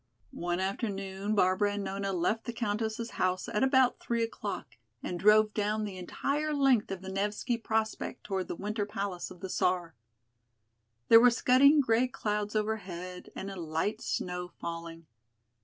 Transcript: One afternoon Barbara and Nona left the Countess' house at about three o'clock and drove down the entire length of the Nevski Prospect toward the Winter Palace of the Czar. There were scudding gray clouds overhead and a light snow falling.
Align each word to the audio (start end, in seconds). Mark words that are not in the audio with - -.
One 0.33 0.59
afternoon 0.59 1.35
Barbara 1.35 1.73
and 1.73 1.83
Nona 1.83 2.11
left 2.11 2.45
the 2.45 2.53
Countess' 2.53 3.11
house 3.11 3.47
at 3.47 3.61
about 3.61 3.99
three 3.99 4.23
o'clock 4.23 4.77
and 5.03 5.19
drove 5.19 5.53
down 5.53 5.83
the 5.83 5.99
entire 5.99 6.55
length 6.55 6.89
of 6.89 7.03
the 7.03 7.11
Nevski 7.11 7.55
Prospect 7.63 8.23
toward 8.23 8.47
the 8.47 8.55
Winter 8.55 8.87
Palace 8.87 9.29
of 9.29 9.41
the 9.41 9.49
Czar. 9.49 9.93
There 11.09 11.19
were 11.21 11.29
scudding 11.29 11.81
gray 11.81 12.07
clouds 12.07 12.55
overhead 12.55 13.29
and 13.35 13.51
a 13.51 13.55
light 13.61 14.01
snow 14.01 14.47
falling. 14.47 15.05